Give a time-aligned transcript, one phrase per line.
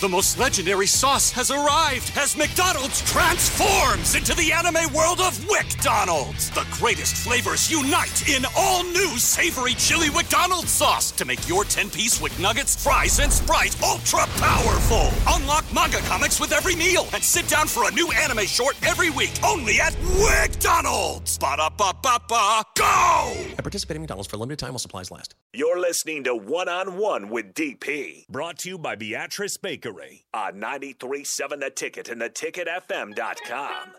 [0.00, 6.50] The most legendary sauce has arrived as McDonald's transforms into the anime world of WickDonald's.
[6.50, 12.20] The greatest flavors unite in all new savory chili McDonald's sauce to make your 10-piece
[12.20, 15.10] Wick Nuggets, fries, and Sprite ultra powerful.
[15.28, 19.10] Unlock manga comics with every meal and sit down for a new anime short every
[19.10, 21.38] week only at WickDonald's.
[21.38, 23.34] Ba-da-ba-ba-ba, go!
[23.56, 25.36] At participating in McDonald's for a limited time while supplies last.
[25.52, 30.24] You're listening to One on One with DP Brought to you by Beatrice Bakery.
[30.32, 33.90] on 93.7 The Ticket and theticketfm.com.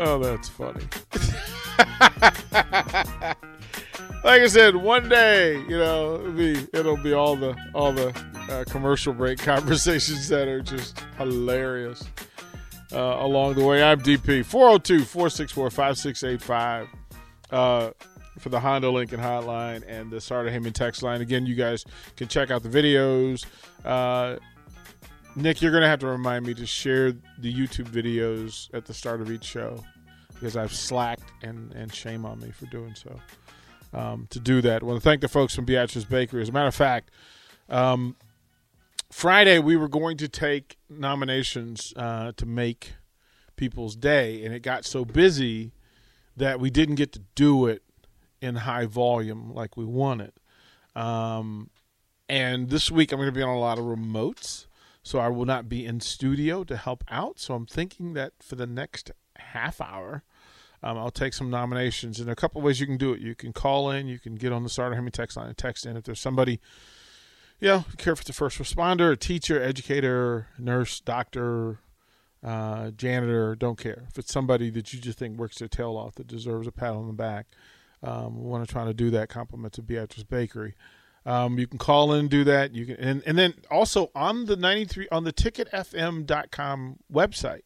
[0.00, 0.84] Oh, that's funny.
[4.22, 8.14] like I said, one day, you know, it'll be it'll be all the all the
[8.50, 12.04] uh, commercial break conversations that are just hilarious
[12.92, 13.82] uh, along the way.
[13.82, 16.88] I'm DP 402 464 5685
[17.50, 17.90] uh,
[18.38, 21.20] for the Honda Lincoln Hotline and the Sartor Hamann text line.
[21.20, 21.84] Again, you guys
[22.16, 23.44] can check out the videos.
[23.84, 24.36] Uh,
[25.36, 28.94] Nick, you're going to have to remind me to share the YouTube videos at the
[28.94, 29.84] start of each show
[30.34, 33.20] because I've slacked and, and shame on me for doing so.
[33.92, 36.42] Um, to do that, I want to thank the folks from Beatrice Bakery.
[36.42, 37.10] As a matter of fact,
[37.68, 38.16] um,
[39.10, 42.92] Friday we were going to take nominations uh, to make
[43.56, 45.72] people's day, and it got so busy
[46.36, 47.82] that we didn't get to do it
[48.40, 50.32] in high volume like we wanted.
[50.94, 51.70] Um,
[52.28, 54.66] and this week I'm going to be on a lot of remotes,
[55.02, 57.38] so I will not be in studio to help out.
[57.38, 60.22] So I'm thinking that for the next half hour,
[60.82, 62.20] um, I'll take some nominations.
[62.20, 63.20] And a couple ways you can do it.
[63.20, 65.86] You can call in, you can get on the Sartor Hamann text line and text
[65.86, 66.60] in if there's somebody,
[67.60, 71.80] you know, care if it's a first responder, a teacher, educator, nurse, doctor,
[72.42, 74.04] uh, janitor, don't care.
[74.08, 76.92] If it's somebody that you just think works their tail off that deserves a pat
[76.92, 77.46] on the back,
[78.02, 79.28] um, we want to try to do that.
[79.28, 80.74] Compliment to Beatrice Bakery.
[81.26, 82.72] Um, you can call in and do that.
[82.74, 87.62] You can, and, and then also on the 93 on the ticketfm.com website,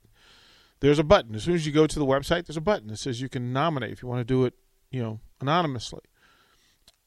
[0.81, 1.35] there's a button.
[1.35, 3.53] As soon as you go to the website, there's a button that says you can
[3.53, 4.55] nominate if you want to do it,
[4.91, 6.01] you know, anonymously.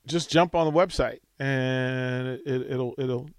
[0.06, 3.30] Just jump on the website and it, it, it'll it'll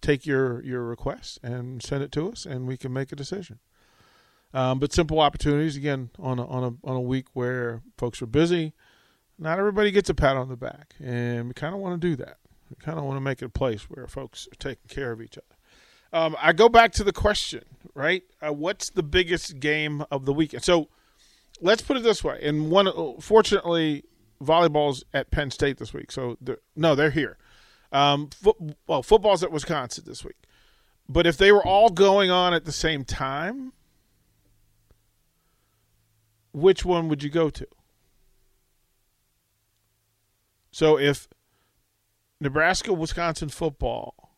[0.00, 3.58] take your your request and send it to us, and we can make a decision.
[4.52, 8.26] Um, but simple opportunities again on a, on a on a week where folks are
[8.26, 8.72] busy.
[9.38, 12.16] Not everybody gets a pat on the back, and we kind of want to do
[12.16, 12.38] that.
[12.68, 15.22] We kind of want to make it a place where folks are taking care of
[15.22, 15.56] each other.
[16.12, 17.64] Um, I go back to the question,
[17.94, 18.22] right?
[18.42, 20.64] Uh, what's the biggest game of the weekend?
[20.64, 20.88] So
[21.60, 22.40] let's put it this way.
[22.42, 24.04] And one, fortunately,
[24.42, 26.10] volleyball's at Penn State this week.
[26.10, 27.36] So they're, no, they're here.
[27.92, 28.56] Um, fo-
[28.86, 30.36] well, football's at Wisconsin this week.
[31.08, 33.72] But if they were all going on at the same time,
[36.52, 37.66] which one would you go to?
[40.70, 41.28] So if
[42.40, 44.36] Nebraska Wisconsin football,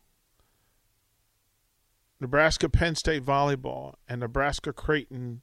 [2.19, 5.41] Nebraska Penn State volleyball, and Nebraska Creighton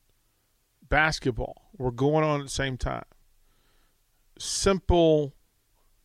[0.89, 3.05] basketball were going on at the same time,
[4.41, 5.35] simple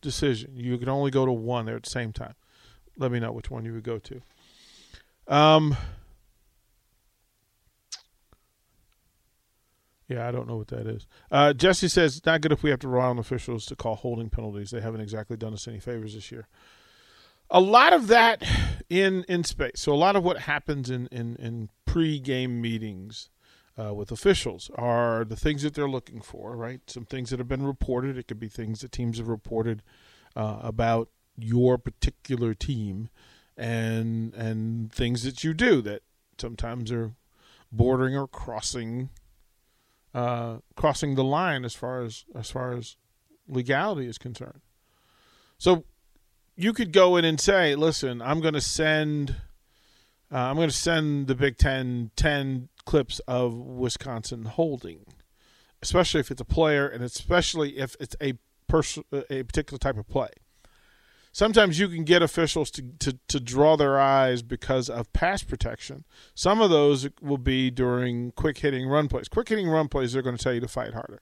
[0.00, 0.52] decision.
[0.54, 2.34] You can only go to one there at the same time.
[2.98, 4.22] Let me know which one you would go to.
[5.28, 5.76] Um,
[10.08, 11.06] yeah, I don't know what that is.
[11.30, 13.96] Uh, Jesse says it's not good if we have to rely on officials to call
[13.96, 14.70] holding penalties.
[14.70, 16.48] They haven't exactly done us any favors this year.
[17.50, 18.42] A lot of that
[18.88, 19.72] in in space.
[19.76, 23.30] So a lot of what happens in in, in pre-game meetings
[23.78, 26.80] uh, with officials are the things that they're looking for, right?
[26.86, 28.16] Some things that have been reported.
[28.16, 29.82] It could be things that teams have reported
[30.34, 33.10] uh, about your particular team,
[33.56, 36.02] and and things that you do that
[36.38, 37.12] sometimes are
[37.70, 39.10] bordering or crossing
[40.14, 42.96] uh, crossing the line as far as as far as
[43.46, 44.62] legality is concerned.
[45.58, 45.84] So
[46.56, 49.36] you could go in and say, "Listen, I'm going to send."
[50.32, 55.04] Uh, I'm going to send the Big Ten 10 clips of Wisconsin holding,
[55.82, 58.34] especially if it's a player and especially if it's a
[58.68, 60.30] pers- a particular type of play.
[61.32, 66.04] Sometimes you can get officials to, to, to draw their eyes because of pass protection.
[66.34, 69.28] Some of those will be during quick hitting run plays.
[69.28, 71.20] Quick hitting run plays, they're going to tell you to fight harder.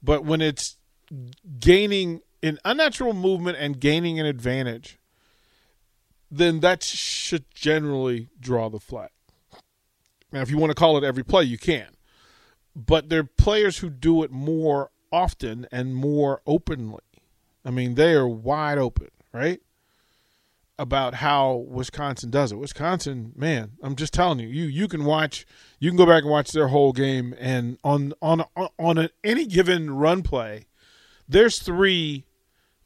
[0.00, 0.76] But when it's
[1.58, 5.00] gaining an unnatural movement and gaining an advantage,
[6.30, 9.10] then that should generally draw the flag.
[10.32, 11.88] Now, if you want to call it every play, you can.
[12.76, 17.00] But there are players who do it more often and more openly.
[17.64, 19.60] I mean, they are wide open, right?
[20.78, 22.56] about how Wisconsin does it.
[22.56, 25.44] Wisconsin, man, I'm just telling you, you you can watch,
[25.80, 28.44] you can go back and watch their whole game, and on on
[28.78, 30.66] on a, any given run play,
[31.28, 32.24] there's three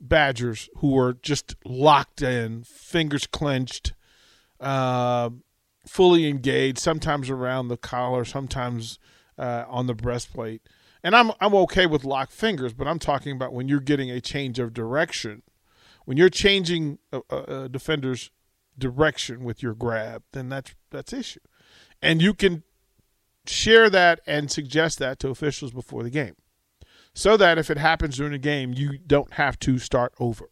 [0.00, 3.92] Badgers who are just locked in, fingers clenched,
[4.58, 5.30] uh,
[5.86, 6.78] fully engaged.
[6.78, 8.98] Sometimes around the collar, sometimes
[9.38, 10.62] uh, on the breastplate.
[11.02, 14.20] And I'm I'm okay with locked fingers, but I'm talking about when you're getting a
[14.20, 15.42] change of direction
[16.04, 18.30] when you're changing a, a, a defender's
[18.78, 21.40] direction with your grab, then that's that's issue,
[22.00, 22.62] and you can
[23.46, 26.34] share that and suggest that to officials before the game,
[27.14, 30.46] so that if it happens during the game, you don't have to start over.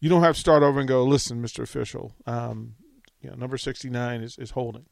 [0.00, 2.74] You don't have to start over and go, listen, Mister Official, um,
[3.20, 4.86] you know, number sixty nine is is holding.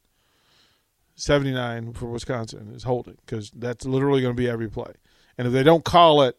[1.18, 4.92] 79 for Wisconsin is holding because that's literally going to be every play.
[5.38, 6.36] And if they don't call it,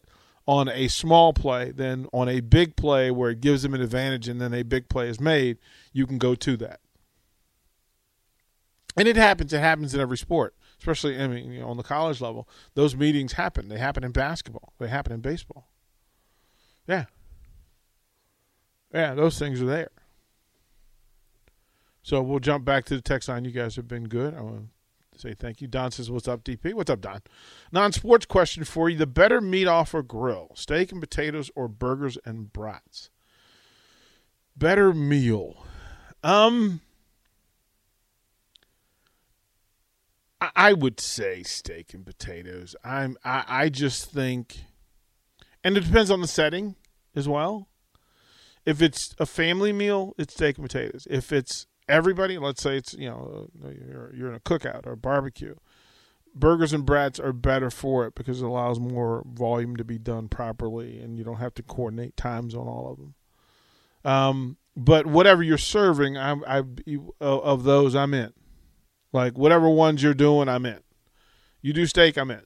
[0.48, 4.28] on a small play then on a big play where it gives them an advantage
[4.28, 5.58] and then a big play is made,
[5.92, 6.80] you can go to that.
[8.96, 9.52] And it happens.
[9.52, 12.48] It happens in every sport, especially I mean, you know, on the college level.
[12.74, 13.68] Those meetings happen.
[13.68, 14.72] They happen in basketball.
[14.78, 15.68] They happen in baseball.
[16.88, 17.04] Yeah.
[18.92, 19.90] Yeah, those things are there.
[22.08, 23.44] So we'll jump back to the text line.
[23.44, 24.34] You guys have been good.
[24.34, 24.68] I want
[25.12, 25.68] to say thank you.
[25.68, 26.72] Don says, What's up, DP?
[26.72, 27.20] What's up, Don?
[27.70, 28.96] Non sports question for you.
[28.96, 33.10] The better meat off a grill, steak and potatoes or burgers and brats?
[34.56, 35.66] Better meal.
[36.24, 36.80] Um,
[40.40, 42.74] I, would say steak and potatoes.
[42.82, 44.60] I'm I, I just think
[45.62, 46.74] and it depends on the setting
[47.14, 47.68] as well.
[48.64, 51.06] If it's a family meal, it's steak and potatoes.
[51.10, 54.96] If it's everybody, let's say it's you know you're, you're in a cookout or a
[54.96, 55.54] barbecue,
[56.34, 60.28] burgers and brats are better for it because it allows more volume to be done
[60.28, 63.14] properly, and you don't have to coordinate times on all of them.
[64.04, 66.62] Um, but whatever you're serving, I, I
[67.20, 68.32] of those I'm in.
[69.12, 70.80] Like whatever ones you're doing, I'm in.
[71.60, 72.42] You do steak, I'm in.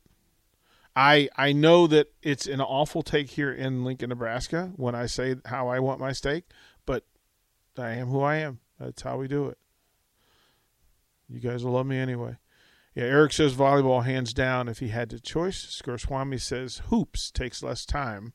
[0.94, 5.36] I I know that it's an awful take here in Lincoln, Nebraska when I say
[5.46, 6.44] how I want my steak,
[6.86, 7.04] but
[7.76, 8.60] I am who I am.
[8.82, 9.58] That's how we do it.
[11.28, 12.36] You guys will love me anyway.
[12.94, 15.80] Yeah, Eric says volleyball hands down if he had the choice.
[15.82, 18.34] Skurswamy says hoops takes less time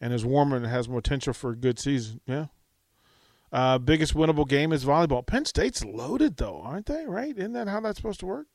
[0.00, 2.20] and is warmer and has more potential for a good season.
[2.26, 2.46] Yeah.
[3.52, 5.24] Uh, biggest winnable game is volleyball.
[5.24, 7.04] Penn State's loaded though, aren't they?
[7.06, 7.36] Right?
[7.36, 8.46] Isn't that how that's supposed to work?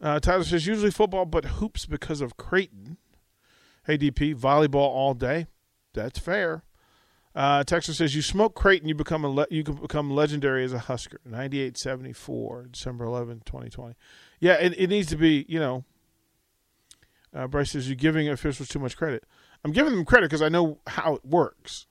[0.00, 2.98] Uh, Tyler says usually football, but hoops because of Creighton.
[3.84, 5.46] Hey DP, volleyball all day.
[5.94, 6.62] That's fair.
[7.38, 10.72] Uh, Texas says you smoke Creighton, you become a le- you can become legendary as
[10.72, 11.20] a Husker.
[11.24, 13.94] Ninety eight seventy four, December 11, 2020.
[14.40, 15.46] Yeah, it, it needs to be.
[15.48, 15.84] You know,
[17.32, 19.22] uh, Bryce says you're giving officials too much credit.
[19.64, 21.86] I'm giving them credit because I know how it works.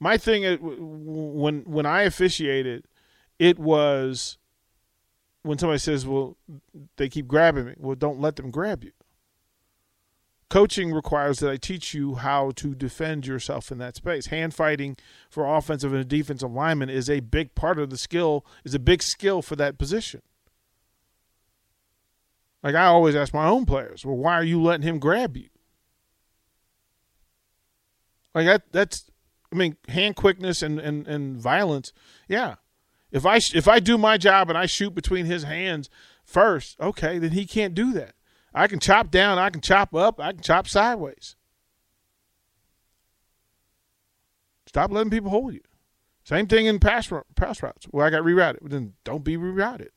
[0.00, 2.84] My thing is, when when I officiated,
[3.38, 4.36] it was
[5.44, 6.36] when somebody says, "Well,
[6.98, 8.92] they keep grabbing me." Well, don't let them grab you
[10.50, 14.26] coaching requires that I teach you how to defend yourself in that space.
[14.26, 14.96] Hand fighting
[15.28, 19.02] for offensive and defensive linemen is a big part of the skill, is a big
[19.02, 20.22] skill for that position.
[22.62, 25.48] Like I always ask my own players, well, why are you letting him grab you?
[28.34, 29.10] Like that that's
[29.52, 31.92] I mean, hand quickness and, and, and violence,
[32.28, 32.56] yeah.
[33.10, 35.88] If I if I do my job and I shoot between his hands
[36.24, 38.14] first, okay, then he can't do that.
[38.54, 41.36] I can chop down, I can chop up, I can chop sideways.
[44.66, 45.60] Stop letting people hold you.
[46.24, 48.58] Same thing in pass, pass routes where I got rerouted.
[48.68, 49.88] Then don't be rerouted.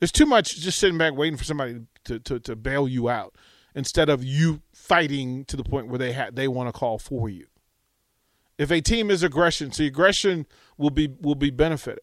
[0.00, 3.36] There's too much just sitting back waiting for somebody to, to, to bail you out
[3.74, 7.28] instead of you fighting to the point where they ha- they want to call for
[7.28, 7.46] you.
[8.58, 12.02] If a team is aggression, see aggression will be will be benefited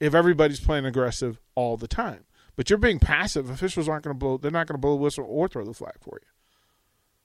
[0.00, 2.24] if everybody's playing aggressive all the time.
[2.58, 3.48] But you're being passive.
[3.50, 4.36] Officials aren't going to blow.
[4.36, 6.26] They're not going to blow the whistle or throw the flag for you.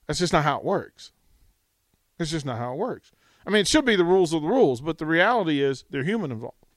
[0.06, 1.12] That's just not how it works.
[2.20, 3.12] It's just not how it works.
[3.44, 6.04] I mean, it should be the rules of the rules, but the reality is they're
[6.04, 6.68] human involved.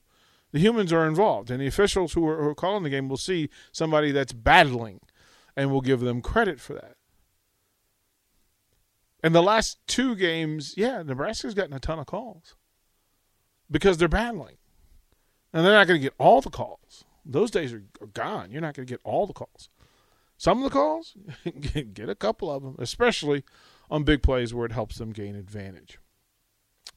[0.53, 3.15] The humans are involved, and the officials who are, who are calling the game will
[3.15, 5.01] see somebody that's battling,
[5.55, 6.95] and will give them credit for that.
[9.21, 12.55] And the last two games, yeah, Nebraska's gotten a ton of calls
[13.69, 14.57] because they're battling,
[15.53, 17.03] and they're not going to get all the calls.
[17.29, 18.51] Those days are, are gone.
[18.51, 19.69] You're not going to get all the calls.
[20.37, 21.15] Some of the calls,
[21.93, 23.43] get a couple of them, especially
[23.89, 25.97] on big plays where it helps them gain advantage.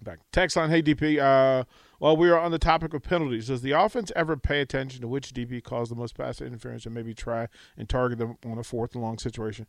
[0.03, 1.19] Back text line, hey DP.
[1.19, 1.65] Uh,
[1.99, 5.09] while we are on the topic of penalties, does the offense ever pay attention to
[5.09, 8.63] which DP caused the most pass interference and maybe try and target them on a
[8.63, 9.67] fourth and long situation?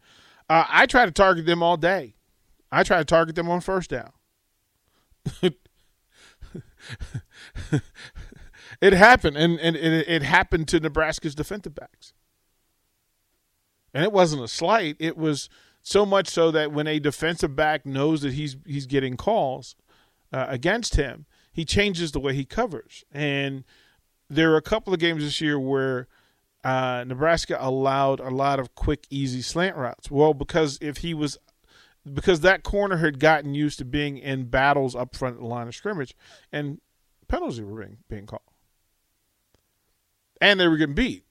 [0.49, 2.15] Uh, I try to target them all day.
[2.71, 4.11] I try to target them on first down.
[8.81, 12.13] it happened, and, and it, it happened to Nebraska's defensive backs.
[13.93, 14.95] And it wasn't a slight.
[14.99, 15.49] It was
[15.81, 19.75] so much so that when a defensive back knows that he's he's getting calls
[20.31, 23.03] uh, against him, he changes the way he covers.
[23.11, 23.63] And
[24.29, 26.07] there are a couple of games this year where
[26.63, 30.09] uh, Nebraska allowed a lot of quick, easy slant routes.
[30.09, 31.37] Well, because if he was
[32.11, 35.67] because that corner had gotten used to being in battles up front of the line
[35.67, 36.15] of scrimmage,
[36.51, 36.79] and
[37.27, 38.41] penalties were being being called,
[40.41, 41.23] and they were getting beat.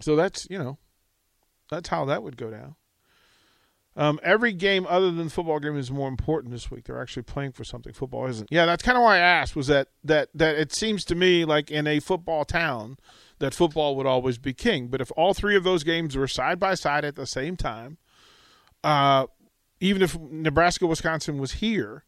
[0.00, 0.78] So that's you know,
[1.70, 2.76] that's how that would go down.
[3.96, 6.84] Um, every game other than the football game is more important this week.
[6.84, 7.92] They're actually playing for something.
[7.92, 8.48] Football isn't.
[8.48, 9.56] Yeah, that's kind of why I asked.
[9.56, 12.96] Was that that that it seems to me like in a football town
[13.40, 14.86] that football would always be king.
[14.86, 17.98] But if all three of those games were side by side at the same time,
[18.84, 19.26] uh,
[19.80, 22.04] even if Nebraska Wisconsin was here,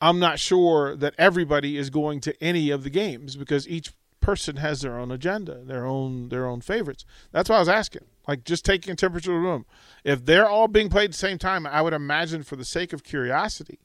[0.00, 4.56] I'm not sure that everybody is going to any of the games because each person
[4.56, 7.04] has their own agenda, their own their own favorites.
[7.32, 8.02] That's why I was asking.
[8.26, 9.66] Like just taking a temperature of the room.
[10.04, 12.92] If they're all being played at the same time, I would imagine for the sake
[12.92, 13.78] of curiosity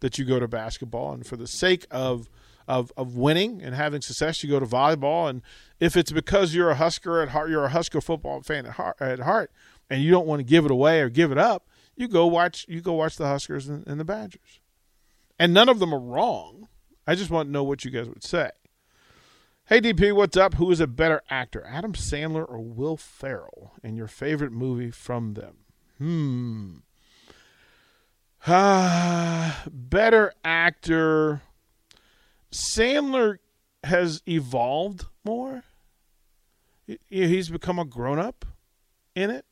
[0.00, 2.28] that you go to basketball and for the sake of
[2.68, 5.28] of of winning and having success, you go to volleyball.
[5.28, 5.42] And
[5.80, 8.96] if it's because you're a Husker at heart, you're a Husker football fan at heart,
[9.00, 9.50] at heart
[9.90, 12.66] and you don't want to give it away or give it up, you go watch
[12.68, 14.60] you go watch the Huskers and, and the Badgers.
[15.38, 16.68] And none of them are wrong.
[17.06, 18.50] I just want to know what you guys would say.
[19.66, 20.54] Hey DP, what's up?
[20.54, 23.72] Who is a better actor, Adam Sandler or Will Ferrell?
[23.82, 25.58] And your favorite movie from them?
[25.98, 26.74] Hmm.
[28.46, 31.42] Ah, better actor.
[32.52, 33.38] Sandler
[33.84, 35.62] has evolved more.
[37.08, 38.44] He's become a grown up
[39.14, 39.46] in it.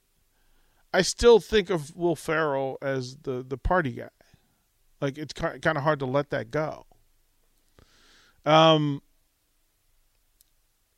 [0.92, 4.08] I still think of Will Ferrell as the the party guy.
[5.00, 6.86] Like it's kind of hard to let that go.
[8.44, 9.02] Um,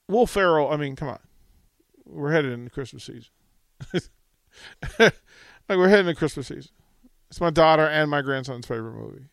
[0.08, 1.20] Will Ferrell, I mean, come on.
[2.04, 3.30] We're headed into Christmas season.
[4.98, 5.12] like
[5.68, 6.72] we're heading into Christmas season.
[7.30, 9.26] It's my daughter and my grandson's favorite movie.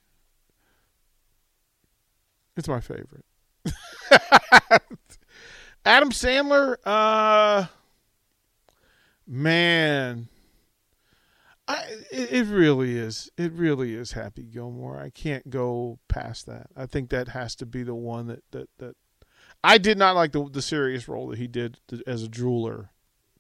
[2.56, 3.26] It's my favorite.
[5.86, 7.66] Adam Sandler, uh
[9.28, 10.30] man.
[11.70, 13.30] I, it, really is.
[13.38, 15.00] It really is Happy Gilmore.
[15.00, 16.68] I can't go past that.
[16.76, 18.96] I think that has to be the one that that that
[19.64, 22.90] I did not like the the serious role that he did as a jeweler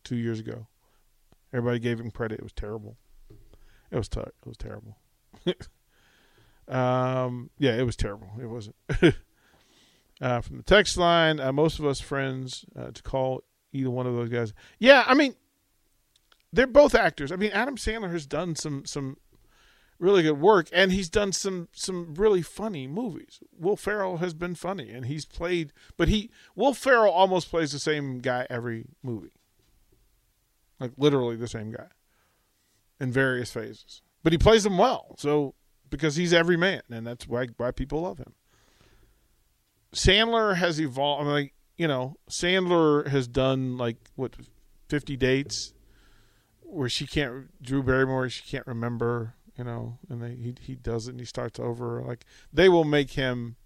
[0.03, 0.67] two years ago.
[1.51, 2.37] Everybody gave him credit.
[2.37, 2.97] It was terrible.
[3.89, 4.97] It was t- it was terrible.
[6.67, 8.29] um, yeah, it was terrible.
[8.39, 8.75] It wasn't.
[10.21, 13.41] uh, from the text line, uh, most of us friends uh, to call
[13.73, 14.53] either one of those guys.
[14.77, 15.33] Yeah, I mean,
[16.51, 17.31] they're both actors.
[17.31, 19.17] I mean, Adam Sandler has done some some
[19.99, 23.39] really good work, and he's done some some really funny movies.
[23.57, 27.79] Will Ferrell has been funny, and he's played, but he Will Ferrell almost plays the
[27.79, 29.33] same guy every movie,
[30.79, 31.87] like literally the same guy,
[32.99, 34.01] in various phases.
[34.23, 35.55] But he plays them well, so
[35.89, 38.33] because he's every man, and that's why why people love him.
[39.93, 41.21] Sandler has evolved.
[41.21, 44.35] I mean, like, you know, Sandler has done like what
[44.87, 45.73] fifty dates
[46.69, 51.07] where she can't Drew Barrymore she can't remember you know, and they, he he does
[51.07, 52.01] it and he starts over.
[52.01, 53.57] Like they will make him,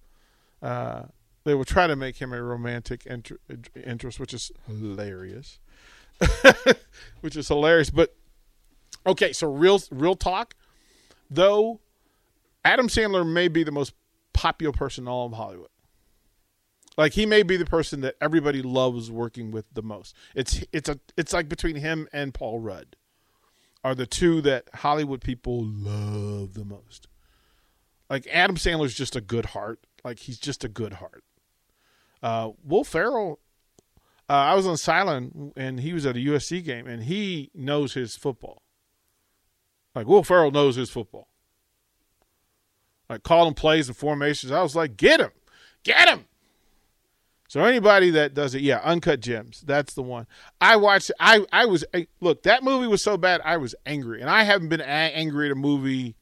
[0.60, 1.04] uh,
[1.44, 3.38] they will try to make him a romantic inter-
[3.76, 5.60] interest, which is hilarious,
[7.22, 7.92] which is hilarious.
[7.92, 8.16] But
[9.06, 10.56] okay, so real real talk,
[11.30, 11.80] though,
[12.66, 13.94] Adam Sandler may be the most
[14.34, 15.70] popular person in all of Hollywood.
[16.98, 20.16] Like he may be the person that everybody loves working with the most.
[20.36, 22.96] It's it's a it's like between him and Paul Rudd
[23.84, 27.08] are the two that Hollywood people love the most.
[28.10, 29.80] Like Adam Sandler's just a good heart.
[30.04, 31.24] Like he's just a good heart.
[32.22, 33.40] Uh, Will Ferrell,
[34.30, 37.94] uh, I was on silent and he was at a USC game and he knows
[37.94, 38.62] his football.
[39.96, 41.28] Like Will Ferrell knows his football.
[43.10, 44.52] Like calling plays and formations.
[44.52, 45.32] I was like, get him,
[45.84, 46.26] get him.
[47.54, 50.26] So anybody that does it, yeah, Uncut Gems, that's the one.
[50.60, 51.12] I watched.
[51.20, 52.42] I I was eh, look.
[52.42, 53.42] That movie was so bad.
[53.46, 56.16] I was angry, and I haven't been angry at a movie.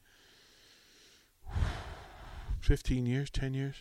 [2.60, 3.76] Fifteen years, ten years.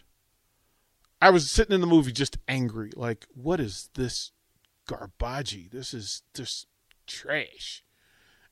[1.22, 2.92] I was sitting in the movie just angry.
[2.96, 4.32] Like, what is this
[4.88, 5.72] garbage?
[5.72, 6.68] This is just
[7.06, 7.84] trash.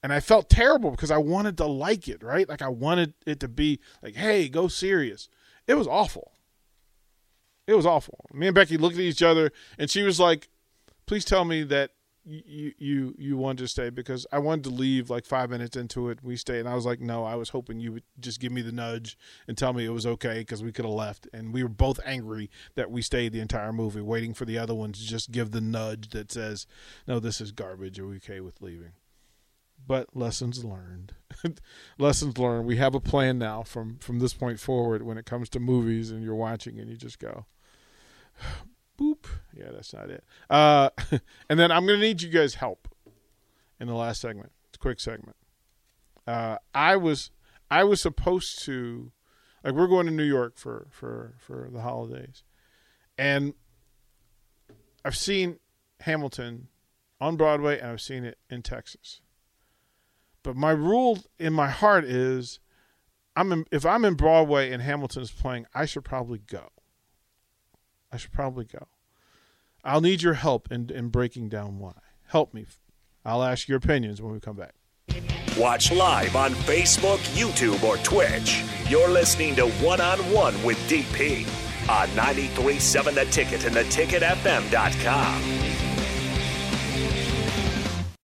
[0.03, 2.49] And I felt terrible because I wanted to like it, right?
[2.49, 5.29] Like I wanted it to be like, hey, go serious.
[5.67, 6.33] It was awful.
[7.69, 8.25] It was awful.
[8.33, 10.49] Me and Becky looked at each other, and she was like,
[11.05, 11.91] "Please tell me that
[12.25, 16.09] you you you wanted to stay because I wanted to leave like five minutes into
[16.09, 16.19] it.
[16.23, 18.61] We stayed, and I was like, no, I was hoping you would just give me
[18.61, 21.27] the nudge and tell me it was okay because we could have left.
[21.31, 24.75] And we were both angry that we stayed the entire movie, waiting for the other
[24.75, 26.65] one to just give the nudge that says,
[27.07, 27.99] no, this is garbage.
[27.99, 28.93] Are we okay with leaving?
[29.87, 31.13] But lessons learned.
[31.97, 32.67] lessons learned.
[32.67, 36.11] We have a plan now from from this point forward when it comes to movies,
[36.11, 37.45] and you're watching, and you just go
[38.99, 39.25] boop.
[39.55, 40.23] Yeah, that's not it.
[40.49, 40.89] Uh,
[41.49, 42.87] and then I'm going to need you guys' help
[43.79, 44.51] in the last segment.
[44.69, 45.35] It's a quick segment.
[46.27, 47.31] Uh, I was
[47.71, 49.11] I was supposed to
[49.63, 52.43] like we're going to New York for for for the holidays,
[53.17, 53.53] and
[55.03, 55.59] I've seen
[56.01, 56.67] Hamilton
[57.21, 59.21] on Broadway and I've seen it in Texas.
[60.43, 62.59] But my rule in my heart is,
[63.35, 66.69] I'm in, if I'm in Broadway and Hamilton's playing, I should probably go.
[68.11, 68.87] I should probably go.
[69.83, 71.93] I'll need your help in, in breaking down why.
[72.27, 72.65] Help me.
[73.25, 74.75] I'll ask your opinions when we come back.
[75.57, 78.63] Watch live on Facebook, YouTube, or Twitch.
[78.87, 81.45] You're listening to One on One with DP
[81.89, 85.68] on 937 The Ticket and theticketfm.com.